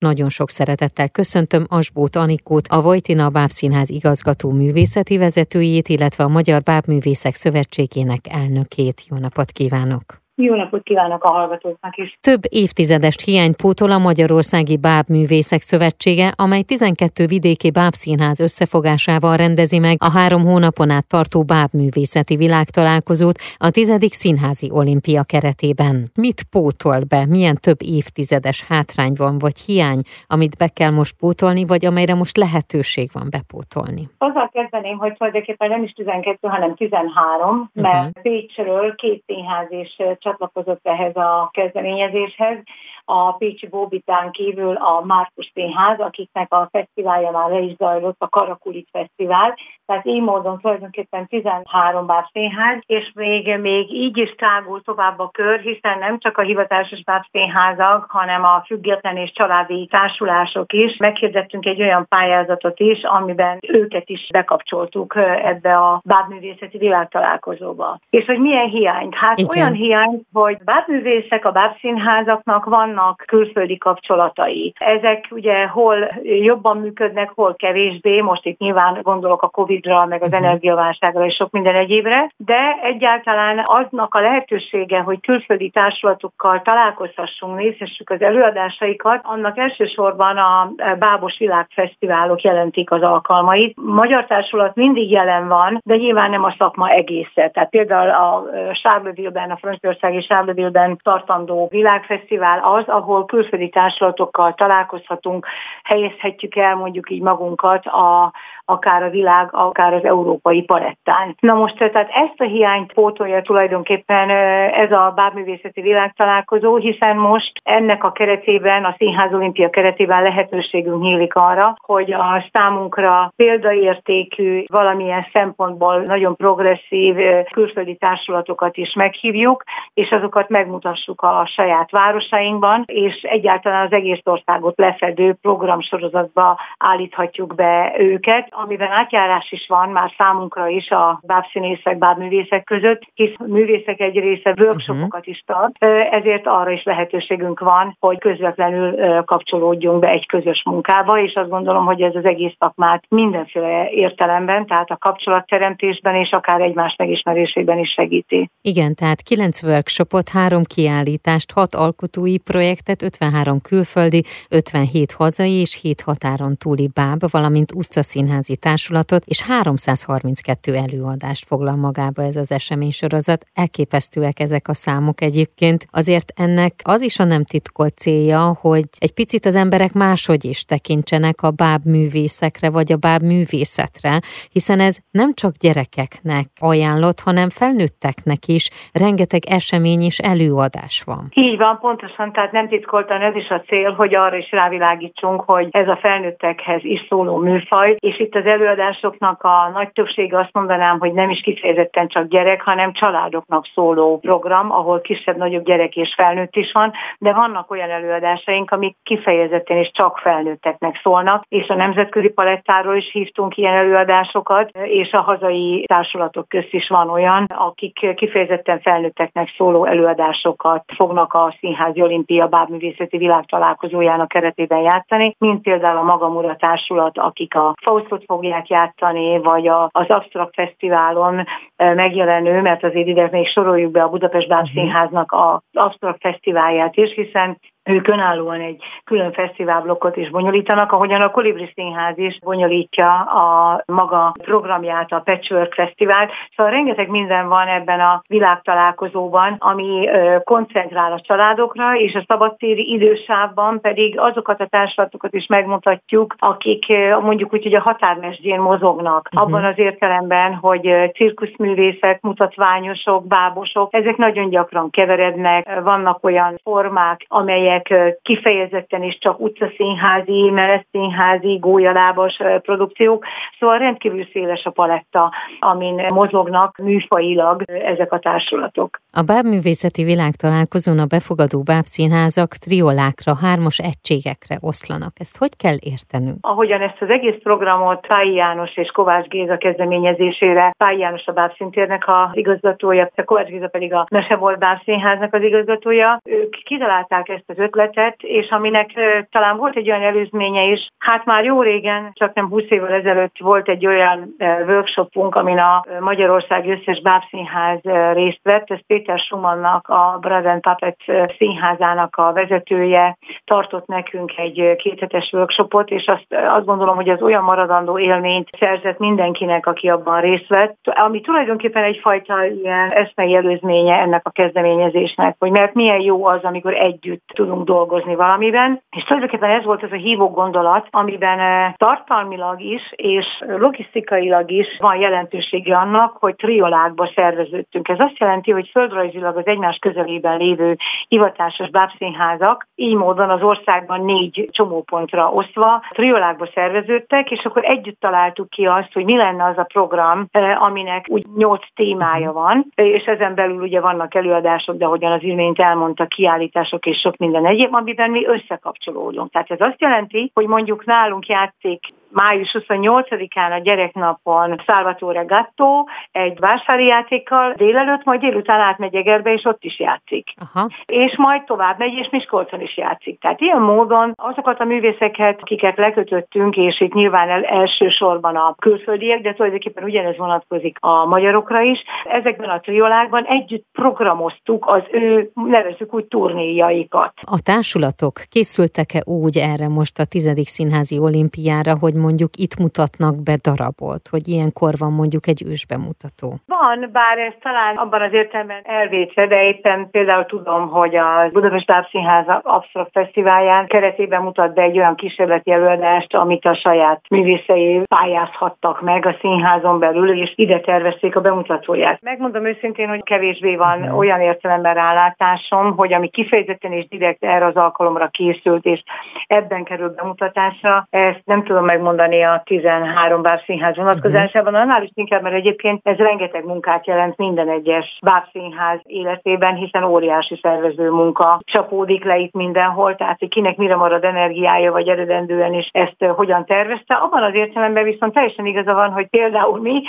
[0.00, 6.62] Nagyon sok szeretettel köszöntöm Asbót Anikót, a Vojtina Bábszínház igazgató művészeti vezetőjét, illetve a Magyar
[6.62, 9.04] Bábművészek Szövetségének elnökét.
[9.08, 10.19] Jó napot kívánok!
[10.42, 12.18] Jó napot kívánok a hallgatóknak is!
[12.20, 19.96] Több évtizedes hiányt pótol a Magyarországi Bábművészek Szövetsége, amely 12 vidéki bábszínház összefogásával rendezi meg
[19.98, 25.94] a három hónapon át tartó bábművészeti világtalálkozót a tizedik színházi olimpia keretében.
[26.24, 27.20] Mit pótol be?
[27.34, 32.36] Milyen több évtizedes hátrány van, vagy hiány, amit be kell most pótolni, vagy amelyre most
[32.36, 34.04] lehetőség van bepótolni?
[34.18, 38.22] Azzal kezdeném, hogy tulajdonképpen nem is 12, hanem 13, mert uh-huh.
[38.22, 39.96] Pécsről két színház is
[40.30, 42.58] csatlakozott ehhez a kezdeményezéshez.
[43.04, 48.28] A Pécsi Bóbitán kívül a Márkus Színház, akiknek a fesztiválja már le is zajlott, a
[48.28, 49.54] Karakulit Fesztivál.
[49.86, 55.28] Tehát így módon tulajdonképpen 13 bár színház, és még, még így is tágul tovább a
[55.32, 60.96] kör, hiszen nem csak a hivatásos bábszínházak, hanem a független és családi társulások is.
[60.96, 67.98] Meghirdettünk egy olyan pályázatot is, amiben őket is bekapcsoltuk ebbe a bábművészeti világtalálkozóba.
[68.10, 69.14] És hogy milyen hiányt?
[69.14, 69.56] Hát Igen.
[69.56, 74.72] olyan hiány, hogy bábművészek a bábszínházaknak vannak külföldi kapcsolatai.
[74.78, 80.30] Ezek ugye hol jobban működnek, hol kevésbé, most itt nyilván gondolok a Covid-ra, meg az
[80.30, 80.44] mhm.
[80.44, 88.10] energiaválságra és sok minden egyébre, de egyáltalán aznak a lehetősége, hogy külföldi társulatokkal találkozhassunk, nézhessük
[88.10, 93.76] az előadásaikat, annak elsősorban a Bábos Világfesztiválok jelentik az alkalmait.
[93.82, 97.50] Magyar társulat mindig jelen van, de nyilván nem a szakma egésze.
[97.52, 105.46] Tehát például a Sárböville-ben, a Franciaország és Sárdövélben tartandó világfesztivál az, ahol külföldi társulatokkal találkozhatunk,
[105.84, 108.32] helyezhetjük el mondjuk így magunkat a,
[108.70, 111.36] akár a világ, akár az európai palettán.
[111.40, 114.30] Na most tehát ezt a hiányt pótolja tulajdonképpen
[114.70, 121.34] ez a bábművészeti világtalálkozó, hiszen most ennek a keretében, a Színház Olimpia keretében lehetőségünk nyílik
[121.34, 127.16] arra, hogy a számunkra példaértékű, valamilyen szempontból nagyon progresszív
[127.52, 129.62] külföldi társulatokat is meghívjuk,
[129.94, 137.94] és azokat megmutassuk a saját városainkban, és egyáltalán az egész országot lefedő programsorozatba állíthatjuk be
[137.98, 144.18] őket, amiben átjárás is van már számunkra is a bábszínészek, bábművészek között, hisz művészek egy
[144.18, 150.62] része workshopokat is tart, ezért arra is lehetőségünk van, hogy közvetlenül kapcsolódjunk be egy közös
[150.64, 156.30] munkába, és azt gondolom, hogy ez az egész szakmát mindenféle értelemben, tehát a kapcsolatteremtésben és
[156.30, 158.50] akár egymás megismerésében is segíti.
[158.62, 166.00] Igen, tehát kilenc workshopot, három kiállítást, hat alkotói projektet, 53 külföldi, 57 hazai és 7
[166.00, 173.44] határon túli báb, valamint utcaszínházi társulatot és 332 előadást foglal magába ez az eseménysorozat.
[173.54, 175.86] Elképesztőek ezek a számok egyébként.
[175.90, 180.64] Azért ennek az is a nem titkolt célja, hogy egy picit az emberek máshogy is
[180.64, 184.20] tekintsenek a báb művészekre vagy a báb művészetre,
[184.52, 191.24] hiszen ez nem csak gyerekeknek ajánlott, hanem felnőtteknek is rengeteg esemény és előadás van.
[191.34, 195.68] Így van, pontosan, tehát nem titkoltan ez is a cél, hogy arra is rávilágítsunk, hogy
[195.70, 200.98] ez a felnőttekhez is szóló műfaj, és itt az előadásoknak a nagy többsége azt mondanám,
[200.98, 206.56] hogy nem is kifejezetten csak gyerek, hanem családoknak szóló program, ahol kisebb-nagyobb gyerek és felnőtt
[206.56, 212.28] is van, de vannak olyan előadásaink, amik kifejezetten és csak felnőtteknek szólnak, és a nemzetközi
[212.28, 218.80] palettáról is hívtunk ilyen előadásokat, és a hazai társulatok közt is van olyan, akik kifejezetten
[218.80, 226.56] felnőtteknek szóló előadásokat fognak a Színházi Olimpia Bábművészeti Világtalálkozójának keretében játszani, mint például a Magamura
[226.56, 233.28] Társulat, akik a Faustot fogják játszani, vagy a, az Abstract Fesztiválon megjelenő, mert azért ide
[233.30, 237.58] még soroljuk be a Budapest Bábszínháznak az Abstract Fesztiválját is, hiszen
[237.90, 244.34] ők önállóan egy külön fesztiválblokkot is bonyolítanak, ahogyan a Kolibri Színház is bonyolítja a maga
[244.42, 246.30] programját, a Patchwork Fesztivált.
[246.56, 250.08] Szóval rengeteg minden van ebben a világtalálkozóban, ami
[250.44, 256.86] koncentrál a családokra, és a szabadtéri idősávban pedig azokat a társadalatokat is megmutatjuk, akik
[257.20, 259.28] mondjuk úgy, hogy a határmesdjén mozognak.
[259.32, 259.48] Uh-huh.
[259.48, 267.79] Abban az értelemben, hogy cirkuszművészek, mutatványosok, bábosok, ezek nagyon gyakran keverednek, vannak olyan formák, amelyek
[267.88, 273.24] amelyek kifejezetten is csak utcaszínházi, meleszszínházi, gólyalábas produkciók,
[273.58, 279.00] szóval rendkívül széles a paletta, amin mozognak műfajilag ezek a társulatok.
[279.12, 285.12] A bábművészeti világtalálkozón a befogadó bábszínházak triolákra, hármas egységekre oszlanak.
[285.18, 286.38] Ezt hogy kell értenünk?
[286.40, 292.08] Ahogyan ezt az egész programot Pályi János és Kovács Géza kezdeményezésére, Pályi János a bábszintérnek
[292.08, 298.16] a igazgatója, Kovács Géza pedig a Mesebolt bábszínháznak az igazgatója, ők kitalálták ezt az ötletet,
[298.18, 298.90] és aminek
[299.30, 303.38] talán volt egy olyan előzménye is, hát már jó régen, csak nem 20 évvel ezelőtt
[303.38, 304.34] volt egy olyan
[304.66, 307.80] workshopunk, amin a Magyarország összes bábszínház
[308.12, 310.98] részt vett, ez Péter Schumannnak, a Brother Puppet
[311.38, 317.42] színházának a vezetője tartott nekünk egy kéthetes workshopot, és azt, azt gondolom, hogy az olyan
[317.42, 324.26] maradandó élményt szerzett mindenkinek, aki abban részt vett, ami tulajdonképpen egyfajta ilyen eszmei előzménye ennek
[324.26, 329.64] a kezdeményezésnek, hogy mert milyen jó az, amikor együtt tudunk dolgozni valamiben, és tulajdonképpen ez
[329.64, 333.26] volt az a hívó gondolat, amiben eh, tartalmilag is és
[333.58, 337.88] logisztikailag is van jelentősége annak, hogy triolákba szerveződtünk.
[337.88, 340.76] Ez azt jelenti, hogy földrajzilag az egymás közelében lévő
[341.08, 348.50] hivatásos bábszínházak így módon az országban négy csomópontra osztva triolákba szerveződtek, és akkor együtt találtuk
[348.50, 353.04] ki azt, hogy mi lenne az a program, eh, aminek úgy nyolc témája van, és
[353.04, 357.74] ezen belül ugye vannak előadások, de ahogyan az imént elmondta, kiállítások és sok minden egyéb,
[357.74, 359.30] amiben mi összekapcsolódunk.
[359.30, 361.80] Tehát ez azt jelenti, hogy mondjuk nálunk játszik
[362.10, 369.44] május 28-án a gyereknapon Salvatore Gatto egy vásári játékkal délelőtt, majd délután átmegy Egerbe, és
[369.44, 370.34] ott is játszik.
[370.36, 370.68] Aha.
[370.86, 373.20] És majd tovább megy, és Miskolcon is játszik.
[373.20, 379.20] Tehát ilyen módon azokat a művészeket, akiket lekötöttünk, és itt nyilván el, elsősorban a külföldiek,
[379.20, 385.94] de tulajdonképpen ugyanez vonatkozik a magyarokra is, ezekben a triolákban együtt programoztuk az ő, nevezzük
[385.94, 387.12] úgy, turnéjaikat.
[387.20, 393.34] A társulatok készültek-e úgy erre most a tizedik színházi olimpiára, hogy mondjuk itt mutatnak be
[393.48, 396.28] darabot, hogy ilyenkor van mondjuk egy ősbemutató?
[396.46, 401.66] Van, bár ez talán abban az értelemben elvétve, de éppen például tudom, hogy a Budapest
[401.66, 408.80] Bábszínház Absztrakt Fesztiválján keretében mutat be egy olyan kísérleti előadást, amit a saját művészei pályázhattak
[408.80, 412.00] meg a színházon belül, és ide tervezték a bemutatóját.
[412.02, 413.98] Megmondom őszintén, hogy kevésbé van uh-huh.
[413.98, 418.82] olyan értelemben rálátásom, hogy ami kifejezetten és direkt erre az alkalomra készült, és
[419.26, 424.68] ebben kerül bemutatásra, ezt nem tudom megmondani, mondani a 13 bábszínház vonatkozásában, uh-huh.
[424.68, 430.38] annál is inkább, mert egyébként ez rengeteg munkát jelent minden egyes bábszínház életében, hiszen óriási
[430.42, 435.68] szervező munka csapódik le itt mindenhol, tehát hogy kinek mire marad energiája, vagy eredendően is
[435.72, 436.94] ezt hogyan tervezte.
[436.94, 439.82] Abban az értelemben viszont teljesen igaza van, hogy például mi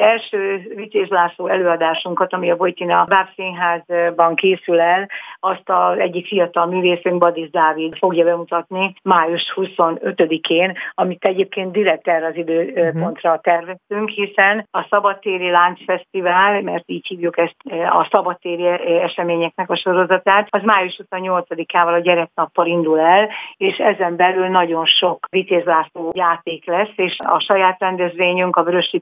[0.00, 5.08] első Vitéz László előadásunkat, ami a Bojtina Bábszínházban készül el,
[5.40, 12.08] azt az egyik fiatal művészünk, Badis Dávid fogja bemutatni május 25-én, amit egy egyébként direkt
[12.08, 13.40] erre az időpontra uh-huh.
[13.40, 17.56] terveztünk, hiszen a Szabadtéri Láncfesztivál, mert így hívjuk ezt
[17.90, 18.66] a szabadtéri
[19.02, 25.26] eseményeknek a sorozatát, az május 28-ával a gyereknappal indul el, és ezen belül nagyon sok
[25.30, 28.94] Vitéz László játék lesz, és a saját rendezvényünk, a Vörös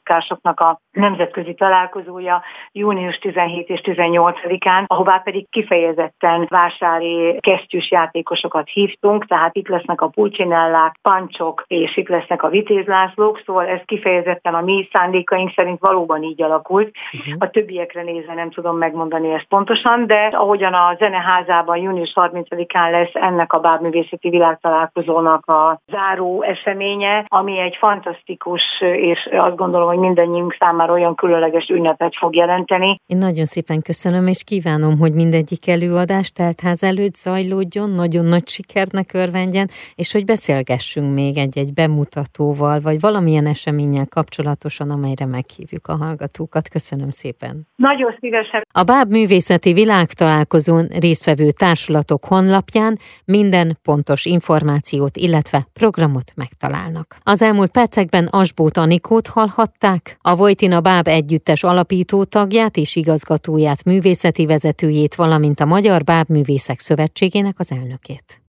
[0.43, 2.43] a nemzetközi találkozója
[2.73, 10.09] június 17 és 18-án, ahová pedig kifejezetten vásári kesztyűs játékosokat hívtunk, tehát itt lesznek a
[10.09, 15.81] pulcsinellák, pancsok, és itt lesz lesznek a vitézlászlók, szóval ez kifejezetten a mi szándékaink szerint
[15.81, 16.91] valóban így alakult.
[17.13, 17.35] Uh-huh.
[17.39, 23.15] A többiekre nézve nem tudom megmondani ezt pontosan, de ahogyan a zeneházában június 30-án lesz
[23.15, 30.57] ennek a bábművészeti világtalálkozónak a záró eseménye, ami egy fantasztikus, és azt gondolom, hogy mindannyiunk
[30.59, 33.01] számára olyan különleges ünnepet fog jelenteni.
[33.07, 39.13] Én nagyon szépen köszönöm, és kívánom, hogy mindegyik előadás teltház előtt zajlódjon, nagyon nagy sikernek
[39.13, 45.97] örvendjen, és hogy beszélgessünk még egy-egy bemutató bemutatóval, vagy valamilyen eseménnyel kapcsolatosan, amelyre meghívjuk a
[45.97, 46.69] hallgatókat.
[46.69, 47.67] Köszönöm szépen.
[47.77, 48.67] Nagyon szívesen.
[48.73, 57.17] A Báb Művészeti Világtalálkozón résztvevő társulatok honlapján minden pontos információt, illetve programot megtalálnak.
[57.23, 64.47] Az elmúlt percekben Asbót Anikót hallhatták, a Vojtina Báb együttes alapító tagját és igazgatóját, művészeti
[64.47, 68.43] vezetőjét, valamint a Magyar Báb Művészek Szövetségének az elnökét.